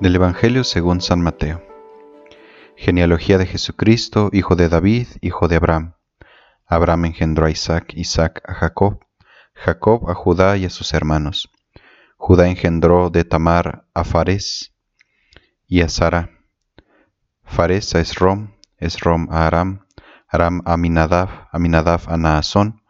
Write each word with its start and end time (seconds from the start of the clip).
Del 0.00 0.14
Evangelio 0.14 0.62
según 0.62 1.00
San 1.00 1.20
Mateo. 1.22 1.60
Genealogía 2.76 3.36
de 3.36 3.46
Jesucristo, 3.46 4.30
hijo 4.32 4.54
de 4.54 4.68
David, 4.68 5.08
hijo 5.22 5.48
de 5.48 5.56
Abraham. 5.56 5.94
Abraham 6.68 7.06
engendró 7.06 7.46
a 7.46 7.50
Isaac, 7.50 7.94
Isaac 7.96 8.40
a 8.46 8.54
Jacob, 8.54 9.00
Jacob 9.54 10.08
a 10.08 10.14
Judá 10.14 10.56
y 10.56 10.66
a 10.66 10.70
sus 10.70 10.94
hermanos. 10.94 11.50
Judá 12.16 12.46
engendró 12.46 13.10
de 13.10 13.24
Tamar 13.24 13.88
a 13.92 14.04
Fares 14.04 14.72
y 15.66 15.80
a 15.80 15.88
Sara. 15.88 16.30
Fares 17.42 17.92
a 17.96 18.00
Esrom, 18.00 18.54
Esrom 18.76 19.26
a 19.32 19.48
Aram, 19.48 19.84
Aram 20.28 20.62
a 20.64 20.74
Aminadab, 20.74 21.48
Aminadab 21.50 22.02
a 22.06 22.16
Naasón, 22.16 22.84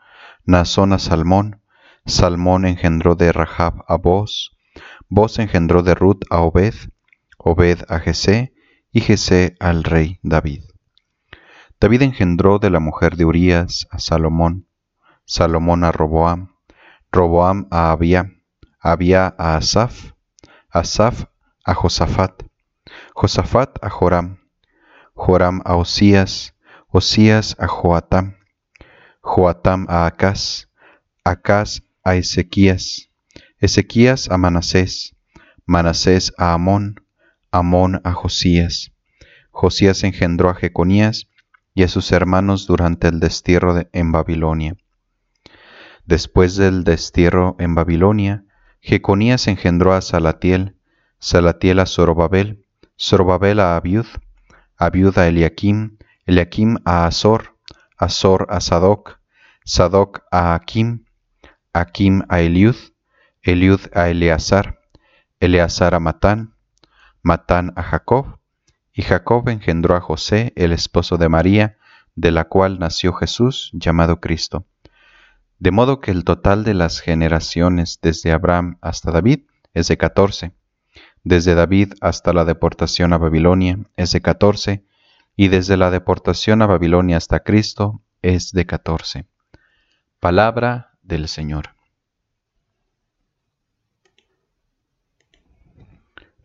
Naasón 0.45 0.93
a 0.93 0.99
Salmón, 0.99 1.63
Salmón 2.05 2.67
engendró 2.67 3.15
de 3.15 3.33
Rahab 3.33 3.83
a 3.89 3.97
Boz, 3.97 4.59
Boz 5.09 5.39
engendró 5.39 5.83
de 5.83 5.95
Ruth 5.95 6.25
a 6.29 6.43
Obed, 6.43 6.75
Obed 7.39 7.85
a 7.89 8.01
Jesé, 8.01 8.53
y 8.93 9.01
Jesé 9.01 9.57
al 9.61 9.85
rey 9.85 10.19
David. 10.23 10.65
David 11.81 12.03
engendró 12.03 12.59
de 12.59 12.71
la 12.71 12.81
mujer 12.81 13.17
de 13.17 13.25
Urías 13.25 13.87
a 13.91 13.99
Salomón, 13.99 14.67
Salomón 15.25 15.85
a 15.85 15.93
Roboam, 15.93 16.57
Roboam 17.13 17.69
a 17.71 17.93
Abia, 17.93 18.33
Abia 18.81 19.35
a 19.39 19.57
Asaf, 19.57 20.13
Asaf 20.71 21.27
a 21.65 21.75
Josafat, 21.75 22.43
Josafat 23.15 23.79
a 23.83 23.89
Joram, 23.91 24.41
Joram 25.15 25.63
a 25.65 25.77
Osías, 25.77 26.55
Osías 26.89 27.55
a 27.61 27.69
Joatam, 27.69 28.37
Joatam 29.23 29.87
a 29.89 30.07
Acaz, 30.07 30.69
Acaz 31.25 31.83
a 32.03 32.17
Ezequías, 32.17 33.11
Ezequías 33.61 34.31
a 34.31 34.39
Manasés, 34.39 35.15
Manasés 35.67 36.33
a 36.39 36.55
Amón, 36.55 36.97
Amón 37.51 38.01
a 38.05 38.13
Josías. 38.13 38.93
Josías 39.51 40.05
engendró 40.05 40.51
a 40.51 40.55
Jeconías 40.55 41.29
y 41.75 41.83
a 41.83 41.89
sus 41.89 42.13
hermanos 42.13 42.67
durante 42.67 43.09
el 43.09 43.21
destierro 43.21 43.89
en 43.93 44.13
Babilonia. 44.13 44.77
Después 46.05 46.57
del 46.57 46.85
destierro 46.85 47.57
en 47.59 47.75
Babilonia, 47.75 48.45
Jeconías 48.81 49.49
engendró 49.49 49.95
a 49.95 50.01
Salatiel, 50.01 50.77
Salatiel 51.19 51.81
a 51.81 51.87
Zorobabel, 51.87 52.65
Zorobabel 52.99 53.61
a 53.61 53.77
Abiud, 53.77 54.07
Abiud 54.77 55.19
a 55.19 55.29
Eliakim, 55.29 55.99
Eliakim 56.27 56.79
a 56.85 57.07
Azor, 57.07 57.57
Azor 57.97 58.47
a 58.51 58.61
Sadoc, 58.61 59.19
Sadoc 59.65 60.21
a 60.31 60.55
Akim, 60.55 61.05
Akim 61.73 62.23
a 62.29 62.41
Eliud, 62.41 62.77
Eliud 63.43 63.81
a 63.95 64.09
Eleazar, 64.09 64.79
Eleazar 65.41 65.95
a 65.95 66.01
Matán, 66.01 66.55
Matán 67.29 67.75
a 67.77 67.83
Jacob, 67.83 68.39
y 68.91 69.03
Jacob 69.03 69.51
engendró 69.51 69.95
a 69.95 70.01
José, 70.01 70.55
el 70.57 70.73
esposo 70.73 71.19
de 71.19 71.29
María, 71.29 71.77
de 72.15 72.31
la 72.31 72.45
cual 72.45 72.79
nació 72.79 73.13
Jesús, 73.13 73.71
llamado 73.75 74.19
Cristo. 74.19 74.65
De 75.59 75.71
modo 75.71 76.01
que 76.01 76.11
el 76.11 76.25
total 76.25 76.65
de 76.65 76.73
las 76.73 77.01
generaciones 77.01 77.99
desde 78.01 78.33
Abraham 78.33 78.79
hasta 78.81 79.11
David 79.11 79.41
es 79.75 79.89
de 79.89 79.99
catorce, 79.99 80.53
desde 81.23 81.55
David 81.55 81.93
hasta 82.01 82.33
la 82.33 82.47
deportación 82.47 83.13
a 83.13 83.19
Babilonia 83.19 83.79
es 83.97 84.11
de 84.13 84.23
catorce, 84.23 84.87
y 85.37 85.49
desde 85.49 85.77
la 85.77 85.91
deportación 85.91 86.63
a 86.63 86.67
Babilonia 86.67 87.19
hasta 87.19 87.41
Cristo 87.41 88.01
es 88.23 88.53
de 88.53 88.65
catorce. 88.65 89.27
Palabra 90.19 90.93
del 91.03 91.29
Señor. 91.29 91.78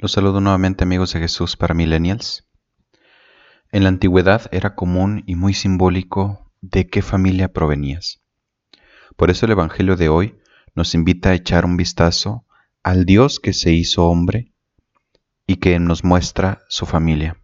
Los 0.04 0.12
saludo 0.12 0.42
nuevamente 0.42 0.84
amigos 0.84 1.14
de 1.14 1.22
Jesús 1.22 1.56
para 1.56 1.74
Millennials. 1.74 2.46
En 3.72 3.84
la 3.84 3.88
antigüedad 3.88 4.50
era 4.52 4.76
común 4.76 5.24
y 5.28 5.36
muy 5.36 5.54
simbólico 5.54 6.52
de 6.60 6.90
qué 6.90 7.02
familia 7.02 7.54
provenías. 7.54 8.22
Por 9.16 9.32
eso 9.32 9.46
el 9.46 9.54
Evangelio 9.54 9.96
de 9.96 10.10
hoy 10.10 10.38
nos 10.76 10.94
invita 10.94 11.30
a 11.30 11.36
echar 11.36 11.64
un 11.64 11.78
vistazo 11.78 12.46
al 12.84 13.06
Dios 13.06 13.40
que 13.40 13.54
se 13.54 13.72
hizo 13.72 14.06
hombre 14.10 14.52
y 15.48 15.56
que 15.56 15.80
nos 15.80 16.04
muestra 16.04 16.64
su 16.68 16.86
familia. 16.86 17.42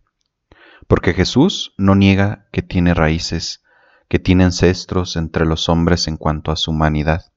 Porque 0.86 1.14
Jesús 1.14 1.74
no 1.78 1.96
niega 1.96 2.50
que 2.52 2.62
tiene 2.62 2.94
raíces, 2.94 3.64
que 4.10 4.20
tiene 4.20 4.44
ancestros 4.44 5.16
entre 5.16 5.46
los 5.46 5.70
hombres 5.70 6.10
en 6.10 6.18
cuanto 6.18 6.52
a 6.52 6.58
su 6.58 6.72
humanidad. 6.72 7.32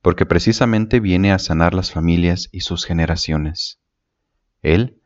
Porque 0.00 0.24
precisamente 0.24 0.98
viene 0.98 1.30
a 1.30 1.38
sanar 1.38 1.74
las 1.74 1.92
familias 1.92 2.48
y 2.52 2.60
sus 2.60 2.86
generaciones. 2.86 3.80
Él 4.62 5.00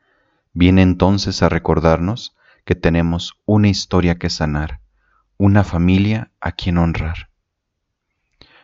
viene 0.53 0.83
entonces 0.83 1.43
a 1.43 1.49
recordarnos 1.49 2.37
que 2.65 2.75
tenemos 2.75 3.35
una 3.45 3.69
historia 3.69 4.17
que 4.17 4.31
sanar, 4.31 4.81
una 5.39 5.65
familia 5.65 6.31
a 6.41 6.53
quien 6.53 6.79
honrar. 6.79 7.31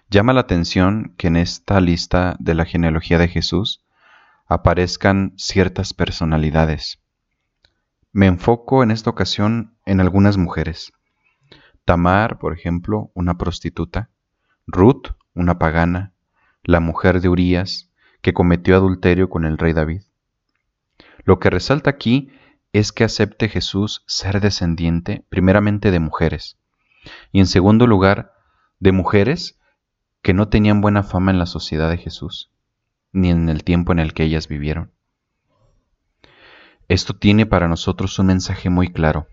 Llama 0.08 0.32
la 0.32 0.40
atención 0.42 1.14
que 1.16 1.28
en 1.28 1.36
esta 1.36 1.80
lista 1.80 2.36
de 2.38 2.54
la 2.54 2.66
genealogía 2.66 3.18
de 3.18 3.28
Jesús 3.28 3.84
aparezcan 4.46 5.32
ciertas 5.36 5.94
personalidades. 5.94 7.00
Me 8.12 8.26
enfoco 8.26 8.82
en 8.82 8.90
esta 8.90 9.08
ocasión 9.08 9.74
en 9.86 10.00
algunas 10.00 10.36
mujeres. 10.36 10.92
Tamar, 11.86 12.38
por 12.38 12.52
ejemplo, 12.52 13.10
una 13.14 13.38
prostituta, 13.38 14.10
Ruth, 14.66 15.14
una 15.34 15.58
pagana, 15.58 16.12
la 16.62 16.80
mujer 16.80 17.20
de 17.20 17.28
Urías, 17.28 17.90
que 18.20 18.34
cometió 18.34 18.76
adulterio 18.76 19.30
con 19.30 19.44
el 19.44 19.56
rey 19.56 19.72
David. 19.72 20.02
Lo 21.24 21.38
que 21.38 21.50
resalta 21.50 21.90
aquí 21.90 22.30
es 22.72 22.92
que 22.92 23.04
acepte 23.04 23.48
Jesús 23.48 24.02
ser 24.06 24.40
descendiente 24.40 25.24
primeramente 25.28 25.90
de 25.90 26.00
mujeres 26.00 26.58
y 27.32 27.40
en 27.40 27.46
segundo 27.46 27.86
lugar 27.86 28.32
de 28.78 28.92
mujeres 28.92 29.58
que 30.22 30.34
no 30.34 30.48
tenían 30.48 30.80
buena 30.80 31.02
fama 31.02 31.32
en 31.32 31.38
la 31.38 31.46
sociedad 31.46 31.90
de 31.90 31.98
Jesús, 31.98 32.50
ni 33.12 33.30
en 33.30 33.48
el 33.48 33.64
tiempo 33.64 33.92
en 33.92 33.98
el 33.98 34.14
que 34.14 34.24
ellas 34.24 34.48
vivieron. 34.48 34.92
Esto 36.88 37.14
tiene 37.14 37.46
para 37.46 37.68
nosotros 37.68 38.18
un 38.18 38.26
mensaje 38.26 38.70
muy 38.70 38.92
claro. 38.92 39.26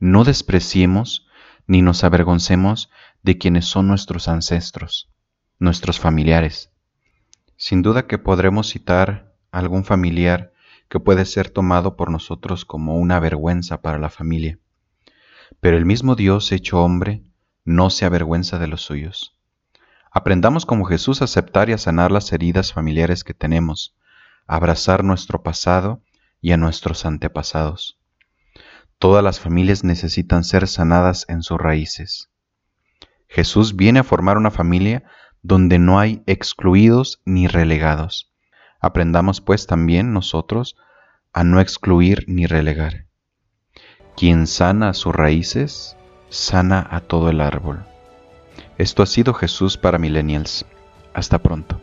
No 0.00 0.24
despreciemos 0.24 1.26
ni 1.66 1.82
nos 1.82 2.02
avergoncemos 2.02 2.90
de 3.22 3.38
quienes 3.38 3.66
son 3.66 3.88
nuestros 3.88 4.28
ancestros, 4.28 5.10
nuestros 5.58 6.00
familiares. 6.00 6.72
Sin 7.56 7.82
duda 7.82 8.06
que 8.06 8.18
podremos 8.18 8.68
citar 8.68 9.34
algún 9.50 9.84
familiar 9.84 10.52
que 10.88 11.00
puede 11.00 11.24
ser 11.24 11.50
tomado 11.50 11.96
por 11.96 12.10
nosotros 12.10 12.64
como 12.64 12.96
una 12.96 13.20
vergüenza 13.20 13.82
para 13.82 13.98
la 13.98 14.10
familia. 14.10 14.58
Pero 15.60 15.76
el 15.76 15.84
mismo 15.84 16.14
Dios 16.14 16.52
hecho 16.52 16.82
hombre 16.82 17.22
no 17.64 17.90
se 17.90 18.04
avergüenza 18.04 18.58
de 18.58 18.66
los 18.66 18.82
suyos. 18.82 19.36
Aprendamos 20.10 20.64
como 20.64 20.86
Jesús 20.86 21.20
a 21.20 21.26
aceptar 21.26 21.68
y 21.68 21.74
a 21.74 21.78
sanar 21.78 22.10
las 22.10 22.32
heridas 22.32 22.72
familiares 22.72 23.24
que 23.24 23.34
tenemos, 23.34 23.94
a 24.46 24.56
abrazar 24.56 25.04
nuestro 25.04 25.42
pasado 25.42 26.02
y 26.40 26.52
a 26.52 26.56
nuestros 26.56 27.04
antepasados. 27.04 27.98
Todas 28.98 29.22
las 29.22 29.38
familias 29.38 29.84
necesitan 29.84 30.44
ser 30.44 30.66
sanadas 30.66 31.26
en 31.28 31.42
sus 31.42 31.58
raíces. 31.58 32.30
Jesús 33.28 33.76
viene 33.76 34.00
a 34.00 34.04
formar 34.04 34.38
una 34.38 34.50
familia 34.50 35.04
donde 35.42 35.78
no 35.78 36.00
hay 36.00 36.22
excluidos 36.26 37.20
ni 37.24 37.46
relegados, 37.46 38.27
Aprendamos 38.80 39.40
pues 39.40 39.66
también 39.66 40.12
nosotros 40.12 40.76
a 41.32 41.44
no 41.44 41.60
excluir 41.60 42.24
ni 42.26 42.46
relegar. 42.46 43.06
Quien 44.16 44.46
sana 44.46 44.94
sus 44.94 45.14
raíces, 45.14 45.96
sana 46.28 46.86
a 46.90 47.00
todo 47.00 47.30
el 47.30 47.40
árbol. 47.40 47.84
Esto 48.76 49.02
ha 49.02 49.06
sido 49.06 49.34
Jesús 49.34 49.76
para 49.76 49.98
Millennials. 49.98 50.66
Hasta 51.14 51.38
pronto. 51.38 51.80